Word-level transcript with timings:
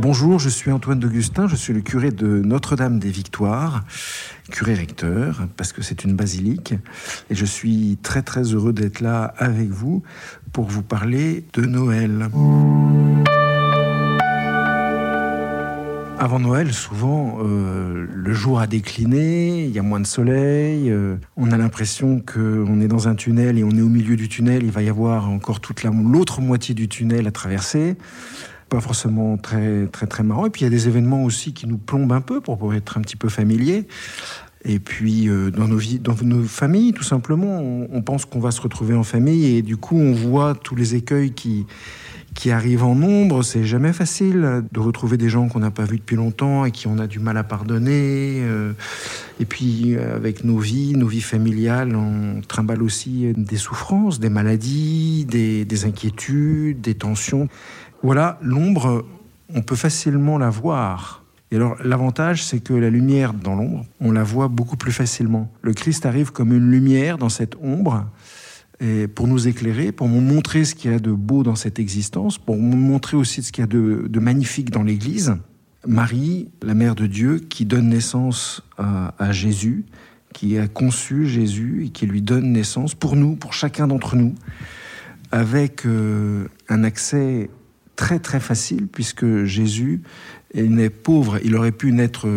Bonjour, 0.00 0.38
je 0.38 0.48
suis 0.48 0.70
Antoine 0.70 1.00
d'Augustin, 1.00 1.48
je 1.48 1.56
suis 1.56 1.72
le 1.72 1.80
curé 1.80 2.12
de 2.12 2.26
Notre-Dame 2.26 3.00
des 3.00 3.10
Victoires, 3.10 3.82
curé 4.48 4.74
recteur, 4.74 5.48
parce 5.56 5.72
que 5.72 5.82
c'est 5.82 6.04
une 6.04 6.14
basilique, 6.14 6.74
et 7.30 7.34
je 7.34 7.44
suis 7.44 7.98
très 8.00 8.22
très 8.22 8.42
heureux 8.42 8.72
d'être 8.72 9.00
là 9.00 9.34
avec 9.38 9.70
vous 9.70 10.04
pour 10.52 10.66
vous 10.66 10.84
parler 10.84 11.44
de 11.52 11.62
Noël. 11.62 12.28
Avant 16.20 16.38
Noël, 16.38 16.72
souvent, 16.72 17.38
euh, 17.42 18.06
le 18.08 18.32
jour 18.32 18.60
a 18.60 18.68
décliné, 18.68 19.64
il 19.64 19.70
y 19.72 19.80
a 19.80 19.82
moins 19.82 20.00
de 20.00 20.06
soleil, 20.06 20.92
euh, 20.92 21.16
on 21.36 21.50
a 21.50 21.56
l'impression 21.56 22.20
qu'on 22.20 22.80
est 22.80 22.88
dans 22.88 23.08
un 23.08 23.16
tunnel 23.16 23.58
et 23.58 23.64
on 23.64 23.70
est 23.70 23.82
au 23.82 23.88
milieu 23.88 24.14
du 24.14 24.28
tunnel, 24.28 24.62
il 24.62 24.70
va 24.70 24.82
y 24.82 24.88
avoir 24.88 25.28
encore 25.28 25.58
toute 25.58 25.82
l'autre 25.82 26.40
moitié 26.40 26.76
du 26.76 26.88
tunnel 26.88 27.26
à 27.26 27.32
traverser. 27.32 27.96
Pas 28.68 28.80
forcément 28.80 29.36
très, 29.36 29.86
très, 29.86 30.06
très 30.06 30.22
marrant. 30.22 30.46
Et 30.46 30.50
puis 30.50 30.62
il 30.62 30.64
y 30.64 30.66
a 30.66 30.70
des 30.70 30.88
événements 30.88 31.24
aussi 31.24 31.52
qui 31.52 31.66
nous 31.66 31.78
plombent 31.78 32.12
un 32.12 32.20
peu 32.20 32.40
pour 32.40 32.74
être 32.74 32.98
un 32.98 33.00
petit 33.00 33.16
peu 33.16 33.28
familier. 33.28 33.86
Et 34.64 34.80
puis 34.80 35.28
euh, 35.28 35.50
dans, 35.50 35.68
nos 35.68 35.76
vies, 35.76 35.98
dans 35.98 36.16
nos 36.22 36.42
familles, 36.42 36.92
tout 36.92 37.04
simplement, 37.04 37.60
on 37.60 38.02
pense 38.02 38.24
qu'on 38.24 38.40
va 38.40 38.50
se 38.50 38.60
retrouver 38.60 38.94
en 38.94 39.04
famille 39.04 39.56
et 39.56 39.62
du 39.62 39.76
coup 39.76 39.96
on 39.96 40.12
voit 40.12 40.54
tous 40.54 40.74
les 40.74 40.96
écueils 40.96 41.30
qui, 41.32 41.66
qui 42.34 42.50
arrivent 42.50 42.82
en 42.82 42.96
nombre. 42.96 43.44
C'est 43.44 43.64
jamais 43.64 43.92
facile 43.92 44.64
de 44.72 44.80
retrouver 44.80 45.16
des 45.16 45.28
gens 45.28 45.48
qu'on 45.48 45.60
n'a 45.60 45.70
pas 45.70 45.84
vus 45.84 45.98
depuis 45.98 46.16
longtemps 46.16 46.64
et 46.64 46.72
qui 46.72 46.88
on 46.88 46.98
a 46.98 47.06
du 47.06 47.20
mal 47.20 47.36
à 47.36 47.44
pardonner. 47.44 48.40
Euh, 48.42 48.72
et 49.38 49.44
puis 49.44 49.96
avec 49.96 50.42
nos 50.42 50.58
vies, 50.58 50.94
nos 50.94 51.06
vies 51.06 51.20
familiales, 51.20 51.94
on 51.94 52.40
trimballe 52.40 52.82
aussi 52.82 53.32
des 53.36 53.56
souffrances, 53.56 54.18
des 54.18 54.30
maladies, 54.30 55.24
des, 55.24 55.64
des 55.64 55.84
inquiétudes, 55.84 56.80
des 56.80 56.96
tensions. 56.96 57.48
Voilà, 58.02 58.38
l'ombre, 58.42 59.04
on 59.54 59.62
peut 59.62 59.76
facilement 59.76 60.38
la 60.38 60.50
voir. 60.50 61.24
Et 61.50 61.56
alors 61.56 61.76
l'avantage, 61.82 62.44
c'est 62.44 62.60
que 62.60 62.74
la 62.74 62.90
lumière 62.90 63.32
dans 63.32 63.56
l'ombre, 63.56 63.86
on 64.00 64.12
la 64.12 64.22
voit 64.22 64.48
beaucoup 64.48 64.76
plus 64.76 64.92
facilement. 64.92 65.50
Le 65.62 65.72
Christ 65.72 66.06
arrive 66.06 66.30
comme 66.30 66.52
une 66.52 66.70
lumière 66.70 67.18
dans 67.18 67.30
cette 67.30 67.56
ombre 67.62 68.06
et 68.80 69.08
pour 69.08 69.26
nous 69.26 69.48
éclairer, 69.48 69.90
pour 69.90 70.08
nous 70.08 70.20
montrer 70.20 70.64
ce 70.64 70.74
qu'il 70.74 70.92
y 70.92 70.94
a 70.94 70.98
de 70.98 71.10
beau 71.10 71.42
dans 71.42 71.56
cette 71.56 71.78
existence, 71.78 72.38
pour 72.38 72.56
nous 72.56 72.76
montrer 72.76 73.16
aussi 73.16 73.42
ce 73.42 73.50
qu'il 73.50 73.62
y 73.62 73.64
a 73.64 73.66
de, 73.66 74.20
magnifique 74.20 74.70
dans 74.70 74.82
l'Église. 74.82 75.36
Marie, 75.86 76.48
la 76.62 76.74
mère 76.74 76.94
de 76.94 77.06
Dieu, 77.06 77.38
qui 77.38 77.64
donne 77.64 77.88
naissance 77.88 78.62
à, 78.76 79.32
Jésus, 79.32 79.84
qui 80.32 80.58
a 80.58 80.68
conçu 80.68 81.26
Jésus 81.26 81.86
et 81.86 81.88
qui 81.88 82.06
lui 82.06 82.22
donne 82.22 82.52
naissance 82.52 82.94
pour 82.94 83.16
nous, 83.16 83.34
pour 83.34 83.52
chacun 83.52 83.88
d'entre 83.88 84.14
nous, 84.14 84.34
avec 85.32 85.84
euh, 85.84 86.46
un 86.68 86.84
accès 86.84 87.50
très 87.98 88.20
très 88.20 88.38
facile, 88.38 88.86
puisque 88.86 89.42
Jésus 89.42 90.02
est 90.54 90.62
né 90.62 90.88
pauvre, 90.88 91.40
il 91.44 91.56
aurait 91.56 91.72
pu 91.72 91.90
naître 91.90 92.28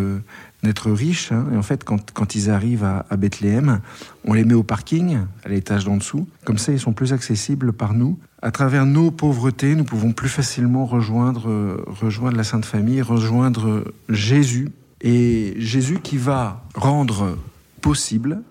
riches. 0.88 1.32
Hein. 1.32 1.46
Et 1.54 1.56
en 1.56 1.62
fait, 1.62 1.84
quand, 1.84 2.36
ils 2.36 2.50
arrivent 2.50 2.84
à, 2.84 3.16
Bethléem, 3.16 3.80
on 4.26 4.34
les 4.34 4.44
met 4.44 4.56
au 4.56 4.64
parking, 4.64 5.20
à 5.46 5.50
l'étage 5.50 5.86
d'en 5.86 5.98
dessous. 5.98 6.28
Comme 6.46 6.58
ça, 6.58 6.72
ils 6.72 6.80
sont 6.80 6.94
plus 6.94 7.14
accessibles 7.14 7.74
par 7.74 7.94
nous. 7.94 8.18
À 8.42 8.50
travers 8.50 8.88
nos 8.88 9.12
pauvretés, 9.12 9.76
nous 9.76 9.84
pouvons 9.84 10.14
plus 10.14 10.30
facilement 10.30 10.88
rejoindre, 10.88 11.86
rejoindre 11.86 12.38
la 12.38 12.44
Sainte 12.44 12.66
Famille, 12.66 13.04
rejoindre 13.04 13.94
Jésus. 14.10 14.70
Et 15.02 15.54
Jésus 15.58 16.00
qui 16.02 16.18
va 16.18 16.66
rendre 16.74 17.38
possible 17.82 18.42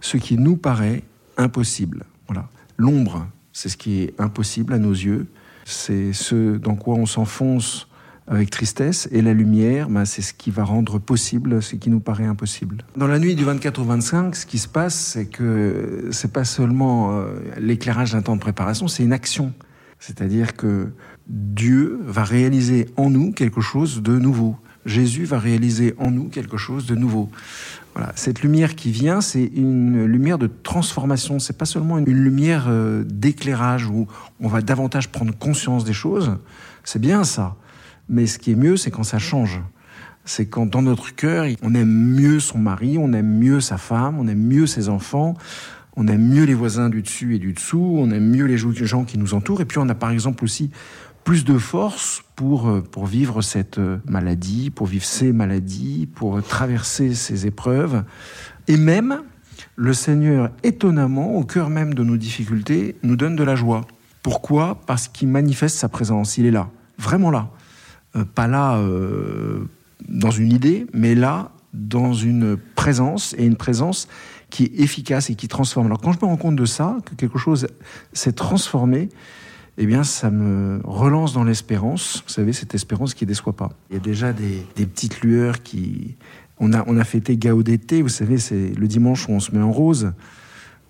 ce 0.00 0.16
qui 0.16 0.38
nous 0.38 0.56
paraît 0.56 1.02
impossible. 1.36 2.06
Voilà. 2.26 2.48
L'ombre, 2.78 3.26
c'est 3.52 3.68
ce 3.68 3.76
qui 3.76 4.00
est 4.00 4.14
impossible 4.18 4.72
à 4.72 4.78
nos 4.78 4.92
yeux. 4.92 5.26
C'est 5.64 6.12
ce 6.12 6.56
dans 6.56 6.76
quoi 6.76 6.94
on 6.94 7.06
s'enfonce 7.06 7.88
avec 8.26 8.50
tristesse, 8.50 9.06
et 9.12 9.20
la 9.20 9.34
lumière, 9.34 9.90
bah, 9.90 10.06
c'est 10.06 10.22
ce 10.22 10.32
qui 10.32 10.50
va 10.50 10.64
rendre 10.64 10.98
possible 10.98 11.62
ce 11.62 11.76
qui 11.76 11.90
nous 11.90 12.00
paraît 12.00 12.24
impossible. 12.24 12.78
Dans 12.96 13.06
la 13.06 13.18
nuit 13.18 13.34
du 13.34 13.44
24 13.44 13.80
au 13.80 13.84
25, 13.84 14.34
ce 14.34 14.46
qui 14.46 14.58
se 14.58 14.68
passe, 14.68 14.94
c'est 14.94 15.26
que 15.26 16.08
c'est 16.10 16.32
pas 16.32 16.44
seulement 16.44 17.12
euh, 17.12 17.34
l'éclairage 17.58 18.12
d'un 18.12 18.22
temps 18.22 18.36
de 18.36 18.40
préparation, 18.40 18.88
c'est 18.88 19.02
une 19.02 19.12
action. 19.12 19.52
C'est-à-dire 19.98 20.56
que 20.56 20.88
Dieu 21.28 22.00
va 22.04 22.24
réaliser 22.24 22.88
en 22.96 23.10
nous 23.10 23.32
quelque 23.32 23.60
chose 23.60 24.02
de 24.02 24.18
nouveau. 24.18 24.56
Jésus 24.86 25.24
va 25.24 25.38
réaliser 25.38 25.94
en 25.98 26.10
nous 26.10 26.28
quelque 26.28 26.56
chose 26.56 26.86
de 26.86 26.94
nouveau. 26.94 27.30
Voilà. 27.94 28.12
Cette 28.16 28.42
lumière 28.42 28.74
qui 28.74 28.90
vient, 28.90 29.20
c'est 29.20 29.44
une 29.44 30.04
lumière 30.04 30.38
de 30.38 30.50
transformation. 30.62 31.38
C'est 31.38 31.56
pas 31.56 31.64
seulement 31.64 31.98
une 31.98 32.04
lumière 32.06 32.66
euh, 32.68 33.04
d'éclairage 33.06 33.86
où 33.86 34.06
on 34.40 34.48
va 34.48 34.60
davantage 34.60 35.08
prendre 35.10 35.36
conscience 35.36 35.84
des 35.84 35.92
choses. 35.92 36.36
C'est 36.82 37.00
bien 37.00 37.24
ça. 37.24 37.56
Mais 38.08 38.26
ce 38.26 38.38
qui 38.38 38.50
est 38.50 38.56
mieux, 38.56 38.76
c'est 38.76 38.90
quand 38.90 39.04
ça 39.04 39.18
change. 39.18 39.60
C'est 40.24 40.46
quand 40.46 40.66
dans 40.66 40.82
notre 40.82 41.14
cœur, 41.14 41.46
on 41.62 41.74
aime 41.74 41.88
mieux 41.88 42.40
son 42.40 42.58
mari, 42.58 42.96
on 42.98 43.12
aime 43.12 43.38
mieux 43.38 43.60
sa 43.60 43.76
femme, 43.76 44.18
on 44.18 44.26
aime 44.26 44.42
mieux 44.42 44.66
ses 44.66 44.88
enfants, 44.88 45.34
on 45.96 46.06
aime 46.08 46.26
mieux 46.26 46.44
les 46.44 46.54
voisins 46.54 46.88
du 46.88 47.02
dessus 47.02 47.34
et 47.34 47.38
du 47.38 47.52
dessous, 47.52 47.96
on 47.98 48.10
aime 48.10 48.28
mieux 48.28 48.46
les 48.46 48.56
gens 48.56 49.04
qui 49.04 49.18
nous 49.18 49.34
entourent. 49.34 49.60
Et 49.60 49.64
puis 49.64 49.78
on 49.78 49.88
a 49.88 49.94
par 49.94 50.10
exemple 50.10 50.44
aussi 50.44 50.70
plus 51.22 51.44
de 51.44 51.56
force 51.56 52.22
pour, 52.36 52.68
euh, 52.68 52.80
pour 52.80 53.06
vivre 53.06 53.40
cette 53.40 53.78
euh, 53.78 53.98
maladie, 54.06 54.70
pour 54.70 54.86
vivre 54.86 55.04
ces 55.04 55.32
maladies, 55.32 56.06
pour 56.06 56.42
traverser 56.42 57.14
ces 57.14 57.46
épreuves. 57.46 58.04
Et 58.68 58.76
même, 58.76 59.22
le 59.76 59.92
Seigneur, 59.92 60.50
étonnamment, 60.62 61.36
au 61.36 61.44
cœur 61.44 61.70
même 61.70 61.94
de 61.94 62.04
nos 62.04 62.16
difficultés, 62.16 62.96
nous 63.02 63.16
donne 63.16 63.36
de 63.36 63.44
la 63.44 63.56
joie. 63.56 63.86
Pourquoi? 64.22 64.80
Parce 64.86 65.08
qu'il 65.08 65.28
manifeste 65.28 65.76
sa 65.76 65.88
présence, 65.88 66.38
il 66.38 66.46
est 66.46 66.50
là, 66.50 66.70
vraiment 66.98 67.30
là. 67.30 67.50
Euh, 68.16 68.24
pas 68.24 68.46
là 68.46 68.76
euh, 68.76 69.68
dans 70.08 70.30
une 70.30 70.52
idée, 70.52 70.86
mais 70.92 71.14
là 71.14 71.50
dans 71.72 72.14
une 72.14 72.56
présence, 72.56 73.34
et 73.36 73.44
une 73.44 73.56
présence 73.56 74.08
qui 74.50 74.64
est 74.64 74.80
efficace 74.80 75.30
et 75.30 75.34
qui 75.34 75.48
transforme. 75.48 75.86
Alors 75.86 76.00
quand 76.00 76.12
je 76.12 76.18
me 76.18 76.26
rends 76.26 76.36
compte 76.36 76.56
de 76.56 76.64
ça, 76.64 76.96
que 77.04 77.14
quelque 77.14 77.38
chose 77.38 77.66
s'est 78.12 78.32
transformé, 78.32 79.08
eh 79.76 79.86
bien, 79.86 80.04
ça 80.04 80.30
me 80.30 80.80
relance 80.84 81.32
dans 81.32 81.44
l'espérance. 81.44 82.22
Vous 82.26 82.32
savez, 82.32 82.52
cette 82.52 82.74
espérance 82.74 83.14
qui 83.14 83.24
ne 83.24 83.28
déçoit 83.28 83.54
pas. 83.54 83.70
Il 83.90 83.94
y 83.94 83.96
a 83.96 84.00
déjà 84.00 84.32
des, 84.32 84.64
petites 84.76 85.20
lueurs 85.22 85.62
qui... 85.62 86.16
On 86.60 86.72
a, 86.72 86.84
on 86.86 86.96
a 86.96 87.02
fêté 87.02 87.36
Gaudete, 87.36 87.94
vous 87.94 88.08
savez, 88.08 88.38
c'est 88.38 88.68
le 88.78 88.86
dimanche 88.86 89.28
où 89.28 89.32
on 89.32 89.40
se 89.40 89.50
met 89.50 89.60
en 89.60 89.72
rose. 89.72 90.12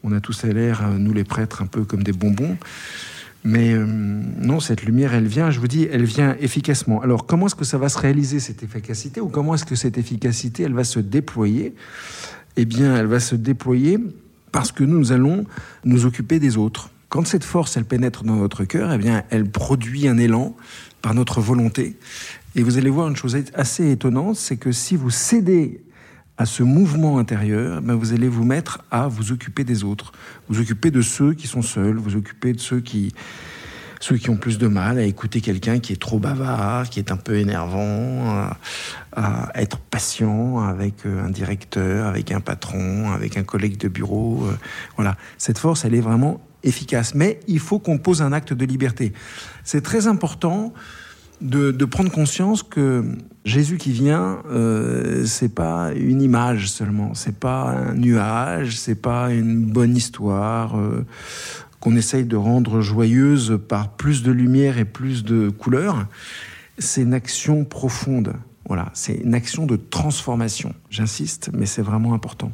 On 0.02 0.12
a 0.12 0.20
tous 0.20 0.44
l'air, 0.44 0.86
nous 0.98 1.14
les 1.14 1.24
prêtres, 1.24 1.62
un 1.62 1.66
peu 1.66 1.84
comme 1.84 2.02
des 2.02 2.12
bonbons. 2.12 2.58
Mais 3.44 3.72
euh, 3.72 3.86
non, 3.86 4.60
cette 4.60 4.84
lumière, 4.84 5.14
elle 5.14 5.26
vient, 5.26 5.50
je 5.50 5.60
vous 5.60 5.68
dis, 5.68 5.88
elle 5.90 6.04
vient 6.04 6.36
efficacement. 6.38 7.00
Alors, 7.00 7.24
comment 7.24 7.46
est-ce 7.46 7.54
que 7.54 7.64
ça 7.64 7.78
va 7.78 7.88
se 7.88 7.98
réaliser, 7.98 8.40
cette 8.40 8.62
efficacité, 8.62 9.22
ou 9.22 9.28
comment 9.28 9.54
est-ce 9.54 9.64
que 9.64 9.74
cette 9.74 9.96
efficacité, 9.96 10.64
elle 10.64 10.74
va 10.74 10.84
se 10.84 10.98
déployer? 10.98 11.74
Eh 12.56 12.64
bien, 12.64 12.96
elle 12.96 13.06
va 13.06 13.20
se 13.20 13.34
déployer 13.34 13.98
parce 14.52 14.72
que 14.72 14.84
nous 14.84 15.12
allons 15.12 15.44
nous 15.84 16.06
occuper 16.06 16.38
des 16.38 16.56
autres. 16.56 16.90
Quand 17.08 17.26
cette 17.26 17.44
force, 17.44 17.76
elle 17.76 17.84
pénètre 17.84 18.24
dans 18.24 18.36
notre 18.36 18.64
cœur, 18.64 18.92
eh 18.92 18.98
bien, 18.98 19.24
elle 19.30 19.48
produit 19.48 20.08
un 20.08 20.18
élan 20.18 20.56
par 21.02 21.14
notre 21.14 21.40
volonté. 21.40 21.96
Et 22.56 22.62
vous 22.62 22.78
allez 22.78 22.90
voir 22.90 23.08
une 23.08 23.16
chose 23.16 23.36
assez 23.54 23.90
étonnante, 23.90 24.36
c'est 24.36 24.56
que 24.56 24.72
si 24.72 24.96
vous 24.96 25.10
cédez 25.10 25.80
à 26.36 26.46
ce 26.46 26.62
mouvement 26.62 27.18
intérieur, 27.18 27.80
ben 27.82 27.94
vous 27.94 28.12
allez 28.12 28.28
vous 28.28 28.44
mettre 28.44 28.82
à 28.90 29.06
vous 29.06 29.32
occuper 29.32 29.64
des 29.64 29.84
autres, 29.84 30.12
vous 30.48 30.60
occuper 30.60 30.90
de 30.90 31.00
ceux 31.00 31.34
qui 31.34 31.46
sont 31.46 31.62
seuls, 31.62 31.96
vous 31.96 32.16
occuper 32.16 32.52
de 32.52 32.60
ceux 32.60 32.80
qui, 32.80 33.12
ceux 34.04 34.18
qui 34.18 34.28
ont 34.28 34.36
plus 34.36 34.58
de 34.58 34.66
mal 34.66 34.98
à 34.98 35.04
écouter 35.04 35.40
quelqu'un 35.40 35.78
qui 35.78 35.94
est 35.94 36.00
trop 36.00 36.18
bavard, 36.18 36.90
qui 36.90 36.98
est 36.98 37.10
un 37.10 37.16
peu 37.16 37.38
énervant, 37.38 38.50
à, 39.16 39.50
être 39.54 39.78
patient 39.78 40.58
avec 40.58 41.06
euh, 41.06 41.24
un 41.24 41.30
directeur, 41.30 42.06
avec 42.06 42.30
un 42.30 42.40
patron, 42.40 43.12
avec 43.12 43.38
un 43.38 43.44
collègue 43.44 43.78
de 43.78 43.88
bureau. 43.88 44.44
Euh, 44.44 44.52
voilà, 44.96 45.16
cette 45.38 45.56
force, 45.56 45.86
elle 45.86 45.94
est 45.94 46.02
vraiment 46.02 46.42
efficace. 46.64 47.14
Mais 47.14 47.40
il 47.48 47.60
faut 47.60 47.78
qu'on 47.78 47.96
pose 47.96 48.20
un 48.20 48.34
acte 48.34 48.52
de 48.52 48.66
liberté. 48.66 49.14
C'est 49.64 49.80
très 49.80 50.06
important 50.06 50.74
de, 51.40 51.84
prendre 51.84 52.10
conscience 52.10 52.62
que 52.62 53.04
Jésus 53.44 53.76
qui 53.76 53.92
vient, 53.92 54.42
euh, 54.50 55.24
c'est 55.26 55.54
pas 55.54 55.92
une 55.94 56.22
image 56.22 56.70
seulement, 56.70 57.14
c'est 57.14 57.36
pas 57.36 57.70
un 57.70 57.94
nuage, 57.94 58.76
c'est 58.76 58.94
pas 58.94 59.30
une 59.32 59.64
bonne 59.64 59.96
histoire 59.96 60.78
euh, 60.78 61.04
qu'on 61.84 61.96
essaye 61.96 62.24
de 62.24 62.36
rendre 62.36 62.80
joyeuse 62.80 63.60
par 63.68 63.90
plus 63.90 64.22
de 64.22 64.32
lumière 64.32 64.78
et 64.78 64.86
plus 64.86 65.22
de 65.22 65.50
couleurs. 65.50 66.06
C'est 66.78 67.02
une 67.02 67.12
action 67.12 67.66
profonde. 67.66 68.32
Voilà, 68.66 68.90
c'est 68.94 69.16
une 69.16 69.34
action 69.34 69.66
de 69.66 69.76
transformation. 69.76 70.74
J'insiste, 70.88 71.50
mais 71.52 71.66
c'est 71.66 71.82
vraiment 71.82 72.14
important. 72.14 72.52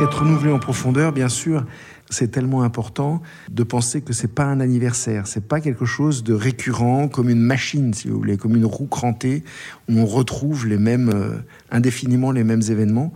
Être 0.00 0.20
renouvelé 0.20 0.50
en 0.50 0.58
profondeur, 0.58 1.12
bien 1.12 1.28
sûr, 1.28 1.66
c'est 2.08 2.28
tellement 2.28 2.62
important 2.62 3.20
de 3.50 3.64
penser 3.64 4.00
que 4.00 4.14
c'est 4.14 4.34
pas 4.34 4.44
un 4.44 4.60
anniversaire, 4.60 5.26
c'est 5.26 5.46
pas 5.46 5.60
quelque 5.60 5.84
chose 5.84 6.24
de 6.24 6.32
récurrent 6.32 7.08
comme 7.08 7.28
une 7.28 7.42
machine, 7.42 7.92
si 7.92 8.08
vous 8.08 8.16
voulez, 8.16 8.38
comme 8.38 8.56
une 8.56 8.64
roue 8.64 8.86
crantée 8.86 9.44
où 9.90 9.98
on 9.98 10.06
retrouve 10.06 10.66
les 10.66 10.78
mêmes 10.78 11.10
euh, 11.10 11.36
indéfiniment 11.70 12.32
les 12.32 12.44
mêmes 12.44 12.62
événements. 12.62 13.12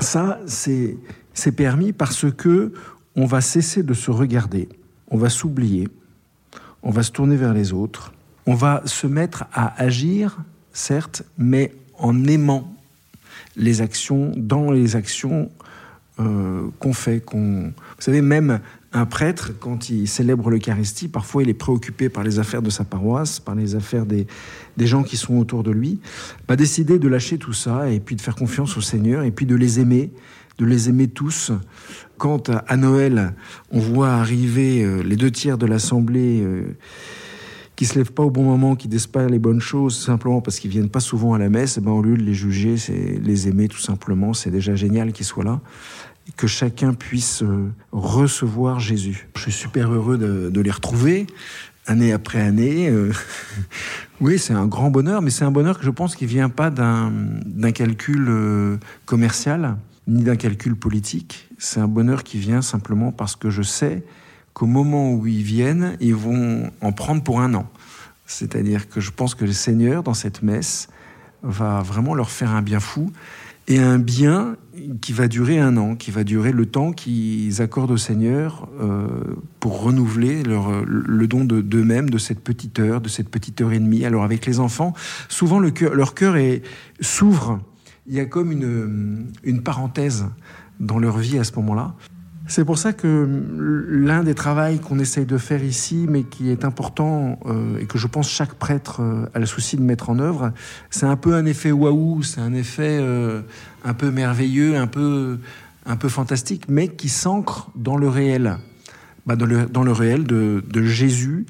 Ça, 0.00 0.40
c'est 0.46 1.52
permis 1.56 1.92
parce 1.92 2.30
que 2.30 2.72
on 3.16 3.26
va 3.26 3.40
cesser 3.40 3.82
de 3.82 3.94
se 3.94 4.10
regarder, 4.10 4.68
on 5.10 5.16
va 5.16 5.28
s'oublier, 5.28 5.88
on 6.82 6.90
va 6.90 7.02
se 7.02 7.10
tourner 7.10 7.36
vers 7.36 7.52
les 7.52 7.72
autres, 7.72 8.12
on 8.46 8.54
va 8.54 8.82
se 8.84 9.06
mettre 9.06 9.44
à 9.52 9.80
agir, 9.82 10.38
certes, 10.72 11.22
mais 11.36 11.74
en 11.98 12.24
aimant 12.26 12.72
les 13.56 13.82
actions, 13.82 14.32
dans 14.36 14.70
les 14.70 14.94
actions 14.94 15.50
euh, 16.20 16.68
qu'on 16.78 16.92
fait. 16.92 17.20
Qu'on... 17.20 17.72
Vous 17.74 18.00
savez, 18.00 18.22
même 18.22 18.60
un 18.92 19.04
prêtre, 19.04 19.52
quand 19.58 19.90
il 19.90 20.08
célèbre 20.08 20.50
l'Eucharistie, 20.50 21.08
parfois 21.08 21.42
il 21.42 21.48
est 21.48 21.54
préoccupé 21.54 22.08
par 22.08 22.24
les 22.24 22.38
affaires 22.38 22.62
de 22.62 22.70
sa 22.70 22.84
paroisse, 22.84 23.38
par 23.38 23.54
les 23.54 23.74
affaires 23.74 24.06
des, 24.06 24.26
des 24.76 24.86
gens 24.86 25.02
qui 25.02 25.16
sont 25.16 25.36
autour 25.36 25.62
de 25.62 25.70
lui, 25.70 26.00
va 26.48 26.56
décider 26.56 26.98
de 26.98 27.08
lâcher 27.08 27.36
tout 27.36 27.52
ça 27.52 27.90
et 27.90 28.00
puis 28.00 28.16
de 28.16 28.20
faire 28.22 28.34
confiance 28.34 28.76
au 28.76 28.80
Seigneur 28.80 29.24
et 29.24 29.30
puis 29.30 29.44
de 29.44 29.54
les 29.54 29.78
aimer, 29.78 30.10
de 30.56 30.64
les 30.64 30.88
aimer 30.88 31.08
tous. 31.08 31.52
Quand 32.16 32.50
à 32.50 32.76
Noël, 32.76 33.34
on 33.70 33.78
voit 33.78 34.10
arriver 34.10 34.82
euh, 34.82 35.02
les 35.02 35.16
deux 35.16 35.30
tiers 35.30 35.58
de 35.58 35.66
l'Assemblée 35.66 36.40
euh, 36.42 36.74
qui 37.76 37.84
se 37.84 37.96
lèvent 37.96 38.12
pas 38.12 38.24
au 38.24 38.30
bon 38.30 38.42
moment, 38.42 38.74
qui 38.74 38.88
pas 39.12 39.26
les 39.28 39.38
bonnes 39.38 39.60
choses 39.60 39.96
simplement 39.96 40.40
parce 40.40 40.58
qu'ils 40.58 40.70
viennent 40.70 40.88
pas 40.88 40.98
souvent 40.98 41.34
à 41.34 41.38
la 41.38 41.48
messe, 41.50 41.76
eh 41.76 41.80
ben 41.80 41.92
au 41.92 42.02
lieu 42.02 42.16
de 42.16 42.22
les 42.22 42.34
juger, 42.34 42.76
c'est 42.76 43.20
les 43.22 43.48
aimer 43.48 43.68
tout 43.68 43.78
simplement. 43.78 44.32
C'est 44.32 44.50
déjà 44.50 44.74
génial 44.74 45.12
qu'ils 45.12 45.26
soient 45.26 45.44
là 45.44 45.60
que 46.36 46.46
chacun 46.46 46.94
puisse 46.94 47.42
euh, 47.42 47.72
recevoir 47.92 48.80
Jésus. 48.80 49.28
Je 49.36 49.42
suis 49.42 49.52
super 49.52 49.92
heureux 49.92 50.18
de, 50.18 50.60
les 50.60 50.70
retrouver 50.70 51.26
année 51.86 52.12
après 52.12 52.40
année. 52.40 52.88
Euh, 52.90 53.12
oui, 54.20 54.38
c'est 54.38 54.52
un 54.52 54.66
grand 54.66 54.90
bonheur, 54.90 55.22
mais 55.22 55.30
c'est 55.30 55.44
un 55.44 55.50
bonheur 55.50 55.78
que 55.78 55.84
je 55.84 55.90
pense 55.90 56.16
qui 56.16 56.26
vient 56.26 56.48
pas 56.48 56.70
d'un 56.70 57.72
calcul 57.72 58.26
euh, 58.28 58.76
commercial 59.06 59.76
ni 60.06 60.22
d'un 60.22 60.36
calcul 60.36 60.74
politique. 60.74 61.48
C'est 61.58 61.80
un 61.80 61.88
bonheur 61.88 62.22
qui 62.22 62.38
vient 62.38 62.62
simplement 62.62 63.12
parce 63.12 63.36
que 63.36 63.50
je 63.50 63.62
sais 63.62 64.04
qu'au 64.54 64.66
moment 64.66 65.12
où 65.12 65.26
ils 65.26 65.42
viennent, 65.42 65.96
ils 66.00 66.14
vont 66.14 66.70
en 66.80 66.92
prendre 66.92 67.22
pour 67.22 67.40
un 67.40 67.54
an. 67.54 67.70
C'est-à-dire 68.26 68.88
que 68.88 69.00
je 69.00 69.10
pense 69.10 69.34
que 69.34 69.44
le 69.44 69.52
Seigneur, 69.52 70.02
dans 70.02 70.14
cette 70.14 70.42
messe, 70.42 70.88
va 71.42 71.82
vraiment 71.82 72.14
leur 72.14 72.30
faire 72.30 72.50
un 72.50 72.62
bien 72.62 72.80
fou 72.80 73.12
et 73.68 73.78
un 73.78 73.98
bien 73.98 74.56
qui 75.02 75.12
va 75.12 75.28
durer 75.28 75.58
un 75.58 75.76
an, 75.76 75.94
qui 75.94 76.10
va 76.10 76.24
durer 76.24 76.52
le 76.52 76.66
temps 76.66 76.92
qu'ils 76.92 77.60
accordent 77.60 77.90
au 77.90 77.98
Seigneur 77.98 78.68
euh, 78.80 79.06
pour 79.60 79.82
renouveler 79.82 80.42
leur, 80.42 80.84
le 80.84 81.26
don 81.26 81.44
d'eux-mêmes, 81.44 82.08
de, 82.08 82.18
cette 82.18 82.40
petite 82.40 82.78
heure, 82.78 83.00
de 83.00 83.08
cette 83.08 83.28
petite 83.28 83.60
heure 83.60 83.72
et 83.72 83.78
demie. 83.78 84.04
Alors 84.04 84.24
avec 84.24 84.46
les 84.46 84.58
enfants, 84.58 84.94
souvent 85.28 85.58
le 85.58 85.72
leur 85.92 86.14
cœur 86.14 86.36
s'ouvre. 87.00 87.60
Il 88.06 88.14
y 88.14 88.20
a 88.20 88.24
comme 88.24 88.50
une, 88.50 89.26
une 89.44 89.62
parenthèse 89.62 90.26
dans 90.80 90.98
leur 90.98 91.18
vie 91.18 91.38
à 91.38 91.44
ce 91.44 91.52
moment-là. 91.56 91.94
C'est 92.50 92.64
pour 92.64 92.78
ça 92.78 92.94
que 92.94 93.28
l'un 93.90 94.24
des 94.24 94.34
travaux 94.34 94.78
qu'on 94.78 94.98
essaye 94.98 95.26
de 95.26 95.36
faire 95.36 95.62
ici, 95.62 96.06
mais 96.08 96.22
qui 96.22 96.50
est 96.50 96.64
important 96.64 97.38
euh, 97.44 97.78
et 97.78 97.84
que 97.84 97.98
je 97.98 98.06
pense 98.06 98.30
chaque 98.30 98.54
prêtre 98.54 99.02
euh, 99.02 99.26
a 99.34 99.38
le 99.38 99.44
souci 99.44 99.76
de 99.76 99.82
mettre 99.82 100.08
en 100.08 100.18
œuvre, 100.18 100.52
c'est 100.88 101.04
un 101.04 101.16
peu 101.16 101.34
un 101.34 101.44
effet 101.44 101.72
waouh, 101.72 102.22
c'est 102.22 102.40
un 102.40 102.54
effet 102.54 102.98
euh, 103.02 103.42
un 103.84 103.92
peu 103.92 104.10
merveilleux, 104.10 104.78
un 104.78 104.86
peu, 104.86 105.38
un 105.84 105.96
peu 105.96 106.08
fantastique, 106.08 106.64
mais 106.68 106.88
qui 106.88 107.10
s'ancre 107.10 107.70
dans 107.76 107.98
le 107.98 108.08
réel, 108.08 108.56
bah, 109.26 109.36
dans, 109.36 109.44
le, 109.44 109.66
dans, 109.66 109.82
le, 109.82 109.92
réel 109.92 110.24
de, 110.24 110.64
de 110.66 110.82
Jésus 110.82 111.44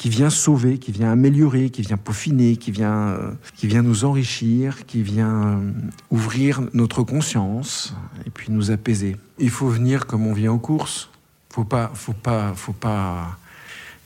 qui 0.00 0.08
vient 0.08 0.30
sauver, 0.30 0.78
qui 0.78 0.92
vient 0.92 1.12
améliorer, 1.12 1.68
qui 1.68 1.82
vient 1.82 1.98
peaufiner, 1.98 2.56
qui 2.56 2.70
vient, 2.70 3.08
euh, 3.08 3.32
qui 3.54 3.66
vient 3.66 3.82
nous 3.82 4.06
enrichir, 4.06 4.86
qui 4.86 5.02
vient 5.02 5.58
euh, 5.58 5.72
ouvrir 6.10 6.62
notre 6.72 7.02
conscience 7.02 7.92
et 8.24 8.30
puis 8.30 8.46
nous 8.50 8.70
apaiser. 8.70 9.18
Il 9.38 9.50
faut 9.50 9.68
venir 9.68 10.06
comme 10.06 10.26
on 10.26 10.32
vient 10.32 10.52
aux 10.52 10.58
courses. 10.58 11.10
Faut 11.50 11.64
pas, 11.64 11.90
faut 11.92 12.14
pas, 12.14 12.54
faut 12.56 12.72
pas. 12.72 13.36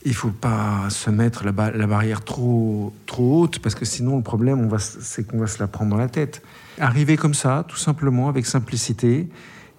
Il 0.03 0.13
faut 0.13 0.31
pas 0.31 0.89
se 0.89 1.09
mettre 1.09 1.45
la, 1.45 1.71
la 1.71 1.87
barrière 1.87 2.25
trop, 2.25 2.93
trop 3.05 3.43
haute 3.43 3.59
parce 3.59 3.73
que 3.73 3.85
sinon 3.85 4.17
le 4.17 4.21
problème, 4.21 4.69
c'est 4.79 5.25
qu'on 5.25 5.39
va 5.39 5.47
se 5.47 5.59
la 5.59 5.67
prendre 5.67 5.91
dans 5.91 5.97
la 5.97 6.09
tête. 6.09 6.41
Arriver 6.77 7.15
comme 7.15 7.33
ça, 7.33 7.63
tout 7.69 7.77
simplement, 7.77 8.27
avec 8.27 8.45
simplicité, 8.47 9.29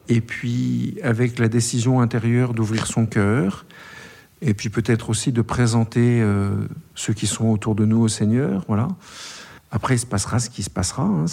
et 0.08 0.22
puis 0.22 0.96
avec 1.02 1.38
la 1.38 1.48
décision 1.48 2.00
intérieure 2.00 2.54
d'ouvrir 2.54 2.86
son 2.86 3.04
cœur, 3.04 3.66
et 4.42 4.54
puis 4.54 4.68
peut-être 4.68 5.10
aussi 5.10 5.32
de 5.32 5.42
présenter 5.42 6.20
euh, 6.20 6.50
ceux 6.94 7.12
qui 7.12 7.26
sont 7.26 7.46
autour 7.46 7.74
de 7.74 7.84
nous 7.84 8.00
au 8.00 8.08
Seigneur, 8.08 8.64
voilà. 8.68 8.88
Après, 9.70 9.96
il 9.96 9.98
se 9.98 10.06
passera 10.06 10.38
ce 10.38 10.48
qui 10.48 10.62
se 10.62 10.70
passera. 10.70 11.02
Hein, 11.02 11.24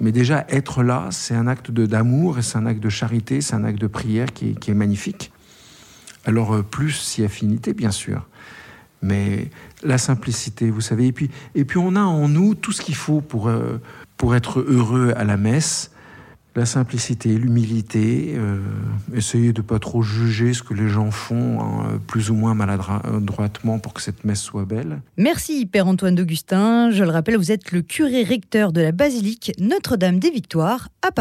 mais 0.00 0.12
déjà, 0.12 0.46
être 0.48 0.82
là, 0.82 1.08
c'est 1.10 1.34
un 1.34 1.46
acte 1.46 1.70
d'amour 1.70 2.38
et 2.38 2.42
c'est 2.42 2.56
un 2.56 2.66
acte 2.66 2.80
de 2.80 2.88
charité, 2.88 3.40
c'est 3.40 3.54
un 3.54 3.64
acte 3.64 3.80
de 3.80 3.88
prière 3.88 4.32
qui 4.32 4.56
est, 4.66 4.74
magnifique. 4.74 5.32
Alors, 6.24 6.54
euh, 6.54 6.62
plus 6.62 6.92
si 6.92 7.24
affinité, 7.24 7.74
bien 7.74 7.90
sûr. 7.90 8.28
Mais 9.02 9.50
la 9.82 9.98
simplicité, 9.98 10.70
vous 10.70 10.80
savez. 10.80 11.08
Et 11.08 11.12
puis, 11.12 11.30
et 11.54 11.64
puis 11.64 11.78
on 11.78 11.96
a 11.96 12.00
en 12.00 12.28
nous 12.28 12.54
tout 12.54 12.70
ce 12.70 12.80
qu'il 12.80 12.94
faut 12.94 13.20
pour, 13.20 13.48
euh, 13.48 13.80
pour 14.16 14.36
être 14.36 14.60
heureux 14.60 15.12
à 15.16 15.24
la 15.24 15.36
messe 15.36 15.91
la 16.54 16.66
simplicité, 16.66 17.30
l'humilité, 17.30 18.34
euh, 18.36 18.58
essayer 19.14 19.52
de 19.52 19.62
pas 19.62 19.78
trop 19.78 20.02
juger 20.02 20.54
ce 20.54 20.62
que 20.62 20.74
les 20.74 20.88
gens 20.88 21.10
font 21.10 21.60
hein, 21.60 22.00
plus 22.06 22.30
ou 22.30 22.34
moins 22.34 22.54
maladroitement 22.54 23.78
pour 23.78 23.94
que 23.94 24.02
cette 24.02 24.24
messe 24.24 24.40
soit 24.40 24.64
belle. 24.64 25.00
Merci 25.16 25.66
Père 25.66 25.86
Antoine 25.86 26.14
d'Augustin. 26.14 26.90
Je 26.90 27.04
le 27.04 27.10
rappelle, 27.10 27.36
vous 27.36 27.52
êtes 27.52 27.72
le 27.72 27.82
curé 27.82 28.22
recteur 28.24 28.72
de 28.72 28.80
la 28.80 28.92
basilique 28.92 29.52
Notre-Dame 29.58 30.18
des 30.18 30.30
Victoires 30.30 30.88
à 31.00 31.12
Paris. 31.12 31.20